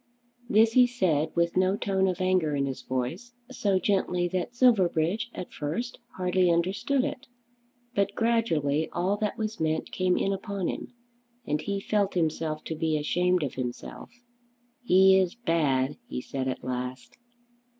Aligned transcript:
This 0.49 0.71
he 0.73 0.87
said 0.87 1.29
with 1.35 1.55
no 1.55 1.77
tone 1.77 2.07
of 2.07 2.19
anger 2.21 2.55
in 2.55 2.65
his 2.65 2.81
voice, 2.81 3.35
so 3.51 3.77
gently 3.77 4.27
that 4.29 4.55
Silverbridge 4.55 5.29
at 5.35 5.53
first 5.53 5.99
hardly 6.17 6.49
understood 6.49 7.05
it. 7.05 7.27
But 7.93 8.15
gradually 8.15 8.89
all 8.93 9.15
that 9.17 9.37
was 9.37 9.59
meant 9.59 9.91
came 9.91 10.17
in 10.17 10.33
upon 10.33 10.69
him, 10.69 10.87
and 11.45 11.61
he 11.61 11.79
felt 11.79 12.15
himself 12.15 12.63
to 12.63 12.75
be 12.75 12.97
ashamed 12.97 13.43
of 13.43 13.53
himself. 13.53 14.09
"He 14.83 15.19
is 15.19 15.35
bad," 15.35 15.97
he 16.07 16.19
said 16.19 16.47
at 16.47 16.63
last. 16.63 17.19